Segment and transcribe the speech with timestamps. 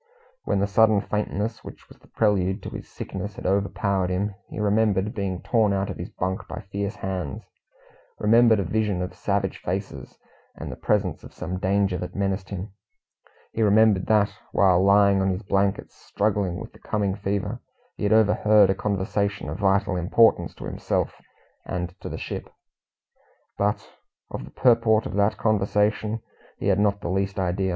[0.45, 4.59] When the sudden faintness, which was the prelude to his sickness, had overpowered him, he
[4.59, 7.43] remembered being torn out of his bunk by fierce hands
[8.17, 10.17] remembered a vision of savage faces,
[10.55, 12.73] and the presence of some danger that menaced him.
[13.51, 17.61] He remembered that, while lying on his blankets, struggling with the coming fever,
[17.95, 21.13] he had overheard a conversation of vital importance to himself
[21.63, 22.49] and to the ship,
[23.55, 23.87] but
[24.31, 26.23] of the purport of that conversation
[26.57, 27.69] he had not the least idea.